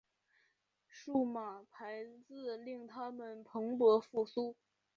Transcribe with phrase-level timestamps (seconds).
[0.89, 4.55] 数码排字令它们蓬勃复苏。